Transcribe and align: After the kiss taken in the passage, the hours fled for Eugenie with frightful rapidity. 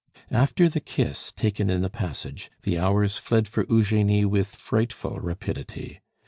After 0.31 0.67
the 0.67 0.79
kiss 0.79 1.31
taken 1.31 1.69
in 1.69 1.83
the 1.83 1.89
passage, 1.91 2.49
the 2.63 2.79
hours 2.79 3.17
fled 3.19 3.47
for 3.47 3.67
Eugenie 3.69 4.25
with 4.25 4.47
frightful 4.55 5.19
rapidity. 5.19 6.01